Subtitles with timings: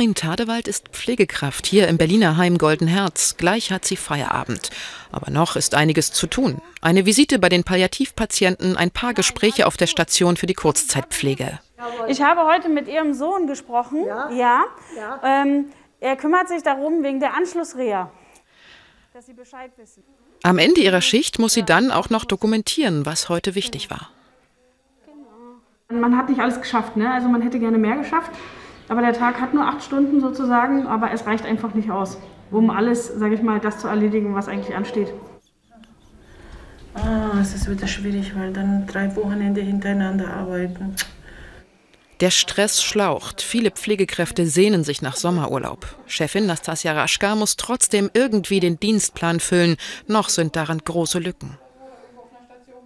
[0.00, 3.36] Katrin Tadewald ist Pflegekraft hier im Berliner Heim Goldenherz.
[3.36, 4.70] Gleich hat sie Feierabend.
[5.12, 6.62] Aber noch ist einiges zu tun.
[6.80, 11.60] Eine Visite bei den Palliativpatienten, ein paar Gespräche auf der Station für die Kurzzeitpflege.
[12.08, 14.06] Ich habe heute mit Ihrem Sohn gesprochen.
[14.06, 14.30] Ja.
[14.30, 14.64] ja.
[14.96, 15.20] ja.
[15.22, 15.66] Ähm,
[16.00, 18.10] er kümmert sich darum wegen der Anschlussreha,
[19.12, 20.02] dass Sie Bescheid wissen.
[20.42, 24.08] Am Ende ihrer Schicht muss sie dann auch noch dokumentieren, was heute wichtig war.
[25.90, 27.12] Man hat nicht alles geschafft, ne?
[27.12, 28.30] also man hätte gerne mehr geschafft,
[28.90, 32.18] aber der Tag hat nur acht Stunden sozusagen, aber es reicht einfach nicht aus,
[32.50, 35.14] um alles, sage ich mal, das zu erledigen, was eigentlich ansteht.
[36.94, 40.96] Ah, es ist wieder schwierig, weil dann drei Wochenende hintereinander arbeiten.
[42.18, 43.42] Der Stress schlaucht.
[43.42, 45.86] Viele Pflegekräfte sehnen sich nach Sommerurlaub.
[46.06, 49.76] Chefin Nastasia Raschka muss trotzdem irgendwie den Dienstplan füllen.
[50.08, 51.58] Noch sind daran große Lücken.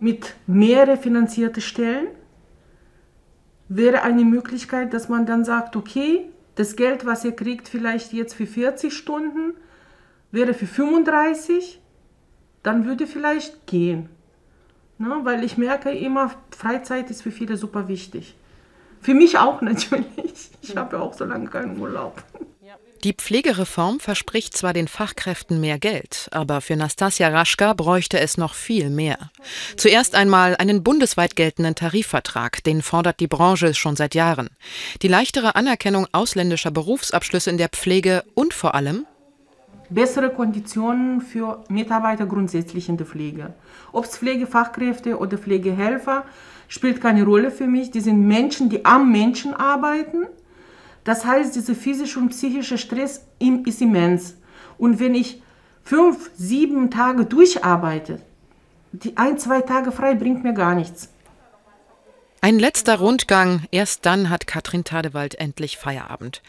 [0.00, 2.08] Mit mehrere finanzierte Stellen
[3.68, 8.34] wäre eine Möglichkeit, dass man dann sagt, okay, das Geld, was ihr kriegt, vielleicht jetzt
[8.34, 9.54] für 40 Stunden,
[10.30, 11.80] wäre für 35,
[12.62, 14.08] dann würde vielleicht gehen.
[14.98, 15.20] Ne?
[15.22, 18.36] Weil ich merke immer, Freizeit ist für viele super wichtig.
[19.00, 20.50] Für mich auch natürlich.
[20.62, 22.22] Ich habe ja auch so lange keinen Urlaub.
[23.04, 28.54] Die Pflegereform verspricht zwar den Fachkräften mehr Geld, aber für Nastasia Raschka bräuchte es noch
[28.54, 29.30] viel mehr.
[29.76, 34.48] Zuerst einmal einen bundesweit geltenden Tarifvertrag, den fordert die Branche schon seit Jahren.
[35.02, 39.04] Die leichtere Anerkennung ausländischer Berufsabschlüsse in der Pflege und vor allem
[39.90, 43.52] bessere Konditionen für Mitarbeiter grundsätzlich in der Pflege.
[43.92, 46.24] Ob es Pflegefachkräfte oder Pflegehelfer
[46.68, 47.90] spielt keine Rolle für mich.
[47.90, 50.26] Die sind Menschen, die am Menschen arbeiten
[51.04, 54.34] das heißt, dieser physische und psychische Stress ist immens.
[54.78, 55.42] Und wenn ich
[55.82, 58.20] fünf, sieben Tage durcharbeite,
[58.92, 61.08] die ein, zwei Tage frei bringt mir gar nichts.
[62.40, 66.42] Ein letzter Rundgang, erst dann hat Katrin Tadewald endlich Feierabend.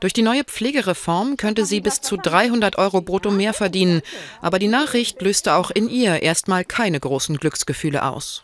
[0.00, 4.00] Durch die neue Pflegereform könnte sie bis zu 300 Euro brutto mehr verdienen,
[4.40, 8.42] aber die Nachricht löste auch in ihr erstmal keine großen Glücksgefühle aus.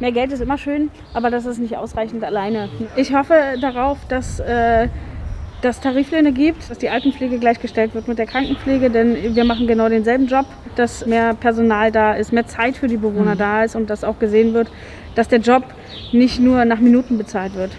[0.00, 2.68] Mehr Geld ist immer schön, aber das ist nicht ausreichend alleine.
[2.96, 4.88] Ich hoffe darauf, dass äh,
[5.62, 9.88] dass Tariflöhne gibt, dass die Altenpflege gleichgestellt wird mit der Krankenpflege, denn wir machen genau
[9.88, 13.38] denselben Job, dass mehr Personal da ist, mehr Zeit für die Bewohner mhm.
[13.38, 14.70] da ist und dass auch gesehen wird,
[15.14, 15.64] dass der Job
[16.12, 17.72] nicht nur nach Minuten bezahlt wird.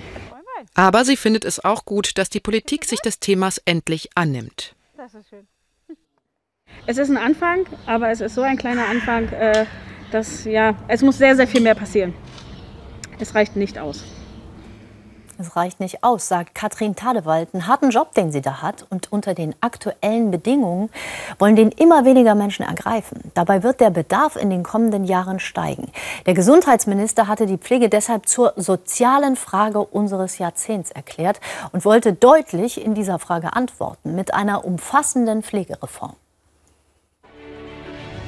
[0.75, 4.75] Aber sie findet es auch gut, dass die Politik sich des Themas endlich annimmt.
[4.97, 5.47] Das ist schön.
[6.85, 9.65] Es ist ein Anfang, aber es ist so ein kleiner Anfang, äh,
[10.11, 12.13] das, ja, es muss sehr, sehr viel mehr passieren.
[13.19, 14.03] Es reicht nicht aus.
[15.41, 17.53] Es reicht nicht aus, sagt Katrin Tadewald.
[17.53, 18.85] Einen harten Job, den sie da hat.
[18.89, 20.89] Und unter den aktuellen Bedingungen
[21.37, 23.31] wollen den immer weniger Menschen ergreifen.
[23.35, 25.93] Dabei wird der Bedarf in den kommenden Jahren steigen.
[26.25, 31.39] Der Gesundheitsminister hatte die Pflege deshalb zur sozialen Frage unseres Jahrzehnts erklärt
[31.71, 36.17] und wollte deutlich in dieser Frage antworten mit einer umfassenden Pflegereform.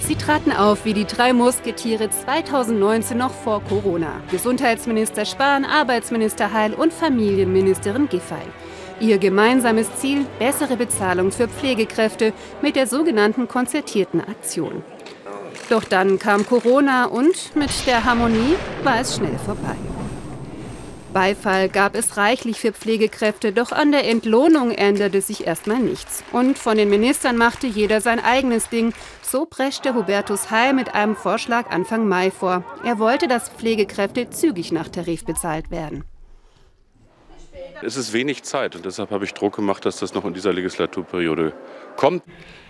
[0.08, 4.22] Sie traten auf wie die drei Musketiere 2019 noch vor Corona.
[4.32, 8.42] Gesundheitsminister Spahn, Arbeitsminister Heil und Familienministerin Giffey.
[9.00, 14.84] Ihr gemeinsames Ziel, bessere Bezahlung für Pflegekräfte mit der sogenannten konzertierten Aktion.
[15.70, 19.76] Doch dann kam Corona und mit der Harmonie war es schnell vorbei.
[21.14, 26.24] Beifall gab es reichlich für Pflegekräfte, doch an der Entlohnung änderte sich erstmal nichts.
[26.32, 28.94] Und von den Ministern machte jeder sein eigenes Ding.
[29.22, 32.64] So preschte Hubertus Heil mit einem Vorschlag Anfang Mai vor.
[32.86, 36.06] Er wollte, dass Pflegekräfte zügig nach Tarif bezahlt werden.
[37.84, 40.54] Es ist wenig Zeit und deshalb habe ich Druck gemacht, dass das noch in dieser
[40.54, 41.54] Legislaturperiode
[41.98, 42.24] kommt.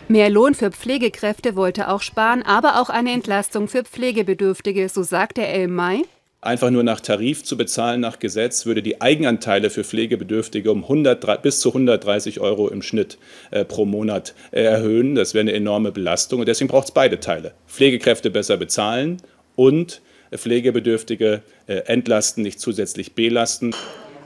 [0.07, 5.41] Mehr Lohn für Pflegekräfte wollte auch sparen, aber auch eine Entlastung für Pflegebedürftige, so sagte
[5.41, 6.03] er im Mai.
[6.43, 11.43] Einfach nur nach Tarif zu bezahlen, nach Gesetz, würde die Eigenanteile für Pflegebedürftige um 100,
[11.43, 13.19] bis zu 130 Euro im Schnitt
[13.51, 15.13] äh, pro Monat äh, erhöhen.
[15.13, 16.39] Das wäre eine enorme Belastung.
[16.39, 17.53] Und deswegen braucht es beide Teile.
[17.67, 19.17] Pflegekräfte besser bezahlen
[19.55, 20.01] und
[20.35, 23.75] Pflegebedürftige äh, entlasten, nicht zusätzlich belasten.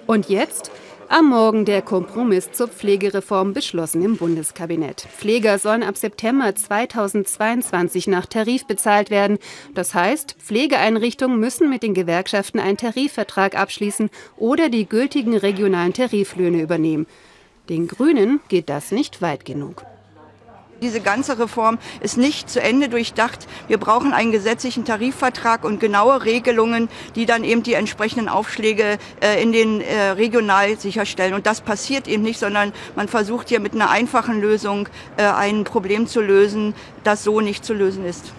[0.07, 0.71] Und jetzt?
[1.07, 5.01] Am Morgen der Kompromiss zur Pflegereform beschlossen im Bundeskabinett.
[5.01, 9.37] Pfleger sollen ab September 2022 nach Tarif bezahlt werden.
[9.75, 16.61] Das heißt, Pflegeeinrichtungen müssen mit den Gewerkschaften einen Tarifvertrag abschließen oder die gültigen regionalen Tariflöhne
[16.61, 17.05] übernehmen.
[17.69, 19.85] Den Grünen geht das nicht weit genug.
[20.81, 23.47] Diese ganze Reform ist nicht zu Ende durchdacht.
[23.69, 29.41] Wir brauchen einen gesetzlichen Tarifvertrag und genaue Regelungen, die dann eben die entsprechenden Aufschläge äh,
[29.41, 31.33] in den äh, regional sicherstellen.
[31.33, 35.63] Und das passiert eben nicht, sondern man versucht hier mit einer einfachen Lösung äh, ein
[35.63, 36.75] Problem zu lösen,
[37.05, 38.33] das so nicht zu lösen ist.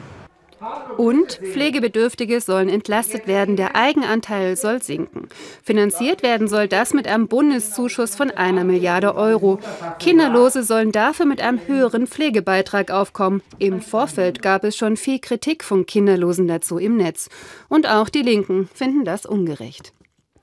[0.97, 5.29] Und Pflegebedürftige sollen entlastet werden, der Eigenanteil soll sinken.
[5.63, 9.59] Finanziert werden soll das mit einem Bundeszuschuss von einer Milliarde Euro.
[9.99, 13.43] Kinderlose sollen dafür mit einem höheren Pflegebeitrag aufkommen.
[13.59, 17.29] Im Vorfeld gab es schon viel Kritik von Kinderlosen dazu im Netz.
[17.69, 19.93] Und auch die Linken finden das ungerecht.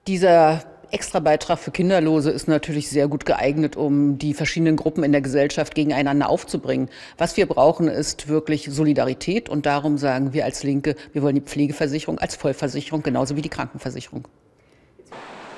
[0.07, 5.22] Dieser Extrabeitrag für Kinderlose ist natürlich sehr gut geeignet, um die verschiedenen Gruppen in der
[5.22, 6.88] Gesellschaft gegeneinander aufzubringen.
[7.18, 11.42] Was wir brauchen, ist wirklich Solidarität und darum sagen wir als Linke, wir wollen die
[11.42, 14.28] Pflegeversicherung als Vollversicherung genauso wie die Krankenversicherung.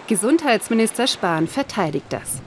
[0.07, 2.41] Gesundheitsminister Spahn verteidigt das.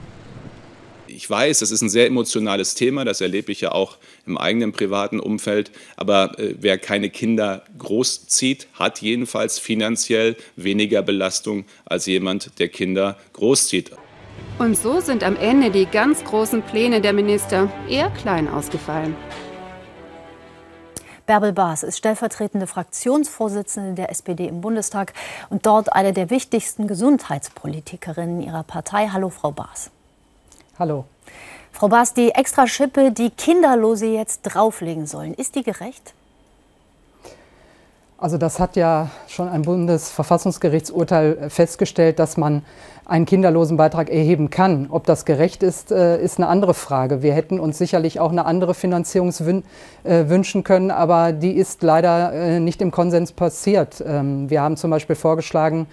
[1.11, 3.97] Ich weiß, es ist ein sehr emotionales Thema, das erlebe ich ja auch
[4.27, 5.71] im eigenen privaten Umfeld.
[5.97, 13.17] Aber äh, wer keine Kinder großzieht, hat jedenfalls finanziell weniger Belastung als jemand, der Kinder
[13.33, 13.91] großzieht.
[14.59, 19.15] Und so sind am Ende die ganz großen Pläne der Minister eher klein ausgefallen.
[21.25, 25.13] Bärbel Baas ist stellvertretende Fraktionsvorsitzende der SPD im Bundestag
[25.49, 29.09] und dort eine der wichtigsten Gesundheitspolitikerinnen ihrer Partei.
[29.11, 29.91] Hallo, Frau Baas.
[30.79, 31.03] Hallo.
[31.73, 36.13] Frau Baas, die Extraschippe, die Kinderlose jetzt drauflegen sollen, ist die gerecht?
[38.17, 42.63] Also das hat ja schon ein Bundesverfassungsgerichtsurteil festgestellt, dass man
[43.03, 44.87] einen Kinderlosenbeitrag erheben kann.
[44.89, 47.21] Ob das gerecht ist, äh, ist eine andere Frage.
[47.23, 52.31] Wir hätten uns sicherlich auch eine andere Finanzierung äh, wünschen können, aber die ist leider
[52.31, 54.01] äh, nicht im Konsens passiert.
[54.05, 55.87] Ähm, wir haben zum Beispiel vorgeschlagen,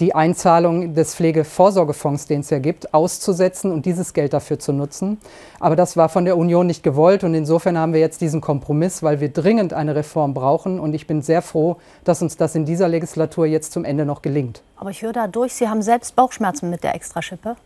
[0.00, 5.18] die Einzahlung des Pflegevorsorgefonds, den es ja gibt, auszusetzen und dieses Geld dafür zu nutzen.
[5.60, 9.02] Aber das war von der Union nicht gewollt und insofern haben wir jetzt diesen Kompromiss,
[9.02, 12.64] weil wir dringend eine Reform brauchen und ich bin sehr froh, dass uns das in
[12.64, 14.62] dieser Legislatur jetzt zum Ende noch gelingt.
[14.76, 17.56] Aber ich höre da durch, Sie haben selbst Bauchschmerzen mit der Extraschippe.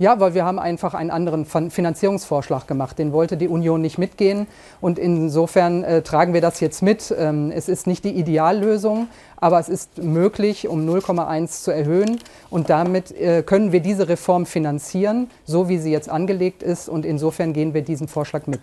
[0.00, 2.98] Ja, weil wir haben einfach einen anderen Finanzierungsvorschlag gemacht.
[2.98, 4.46] Den wollte die Union nicht mitgehen.
[4.80, 7.14] Und insofern äh, tragen wir das jetzt mit.
[7.18, 12.18] Ähm, es ist nicht die Ideallösung, aber es ist möglich, um 0,1 zu erhöhen.
[12.48, 16.88] Und damit äh, können wir diese Reform finanzieren, so wie sie jetzt angelegt ist.
[16.88, 18.60] Und insofern gehen wir diesen Vorschlag mit.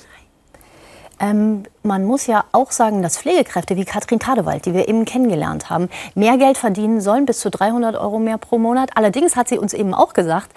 [1.19, 5.69] Ähm, man muss ja auch sagen, dass Pflegekräfte wie Katrin Tadewald, die wir eben kennengelernt
[5.69, 8.91] haben, mehr Geld verdienen sollen, bis zu 300 Euro mehr pro Monat.
[8.95, 10.51] Allerdings hat sie uns eben auch gesagt,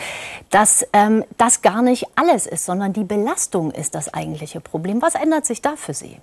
[0.50, 5.02] dass ähm, das gar nicht alles ist, sondern die Belastung ist das eigentliche Problem.
[5.02, 6.18] Was ändert sich da für Sie?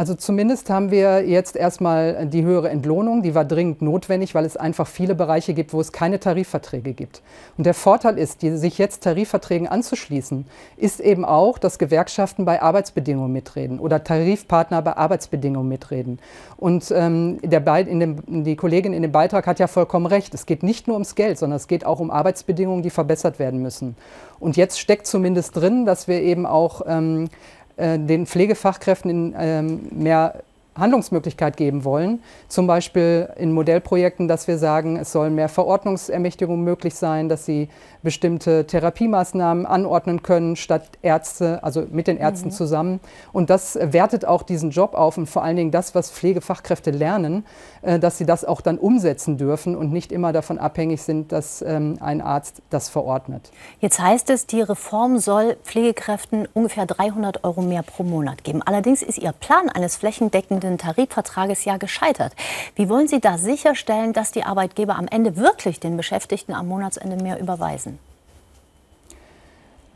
[0.00, 4.56] Also zumindest haben wir jetzt erstmal die höhere Entlohnung, die war dringend notwendig, weil es
[4.56, 7.20] einfach viele Bereiche gibt, wo es keine Tarifverträge gibt.
[7.58, 10.46] Und der Vorteil ist, die, sich jetzt Tarifverträgen anzuschließen,
[10.78, 16.18] ist eben auch, dass Gewerkschaften bei Arbeitsbedingungen mitreden oder Tarifpartner bei Arbeitsbedingungen mitreden.
[16.56, 20.32] Und ähm, der in dem, die Kollegin in dem Beitrag hat ja vollkommen recht.
[20.32, 23.60] Es geht nicht nur ums Geld, sondern es geht auch um Arbeitsbedingungen, die verbessert werden
[23.60, 23.96] müssen.
[24.38, 27.28] Und jetzt steckt zumindest drin, dass wir eben auch ähm, äh,
[27.76, 30.42] den Pflegefachkräften in, ähm, mehr
[30.76, 32.20] Handlungsmöglichkeit geben wollen.
[32.48, 37.68] Zum Beispiel in Modellprojekten, dass wir sagen, es soll mehr Verordnungsermächtigung möglich sein, dass sie
[38.02, 42.52] bestimmte Therapiemaßnahmen anordnen können, statt Ärzte, also mit den Ärzten mhm.
[42.52, 43.00] zusammen.
[43.32, 47.44] Und das wertet auch diesen Job auf und vor allen Dingen das, was Pflegefachkräfte lernen,
[47.82, 51.62] äh, dass sie das auch dann umsetzen dürfen und nicht immer davon abhängig sind, dass
[51.62, 53.50] ähm, ein Arzt das verordnet.
[53.80, 58.62] Jetzt heißt es, die Reform soll Pflegekräften ungefähr 300 Euro mehr pro Monat geben.
[58.62, 62.34] Allerdings ist Ihr Plan eines flächendeckenden Tarifvertrages ja gescheitert.
[62.76, 67.16] Wie wollen Sie da sicherstellen, dass die Arbeitgeber am Ende wirklich den Beschäftigten am Monatsende
[67.22, 67.89] mehr überweisen?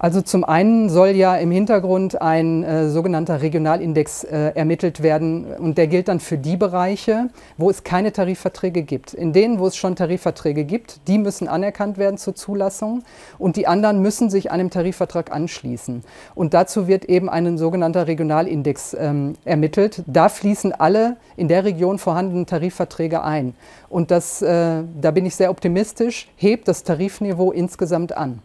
[0.04, 5.78] Also zum einen soll ja im Hintergrund ein äh, sogenannter Regionalindex äh, ermittelt werden und
[5.78, 9.14] der gilt dann für die Bereiche, wo es keine Tarifverträge gibt.
[9.14, 13.02] In denen, wo es schon Tarifverträge gibt, die müssen anerkannt werden zur Zulassung
[13.38, 16.04] und die anderen müssen sich einem Tarifvertrag anschließen.
[16.34, 20.02] Und dazu wird eben ein sogenannter Regionalindex ähm, ermittelt.
[20.06, 23.54] Da fließen alle in der Region vorhandenen Tarifverträge ein.
[23.88, 28.42] Und das, äh, da bin ich sehr optimistisch, hebt das Tarifniveau insgesamt an.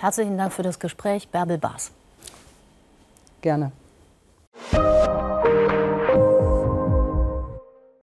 [0.00, 1.90] Herzlichen Dank für das Gespräch, Bärbel Baas.
[3.42, 3.70] Gerne.